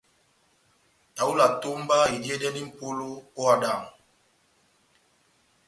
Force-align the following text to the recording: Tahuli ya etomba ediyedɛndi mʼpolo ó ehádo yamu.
Tahuli 1.15 1.41
ya 1.43 1.49
etomba 1.53 1.97
ediyedɛndi 2.15 2.61
mʼpolo 2.67 3.07
ó 3.39 3.41
ehádo 3.45 3.67
yamu. 3.71 3.89